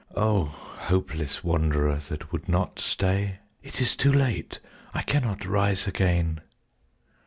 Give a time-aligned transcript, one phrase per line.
[0.15, 4.59] O hopeless wanderer that would not stay, ("It is too late,
[4.95, 6.41] I cannot rise again!")